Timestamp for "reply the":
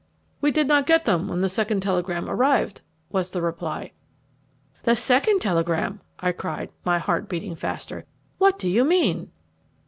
3.43-4.95